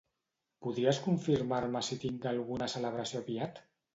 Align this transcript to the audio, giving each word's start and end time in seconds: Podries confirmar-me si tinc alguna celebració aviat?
Podries 0.67 0.99
confirmar-me 1.07 1.83
si 1.87 1.97
tinc 2.05 2.27
alguna 2.31 2.71
celebració 2.77 3.21
aviat? 3.25 3.63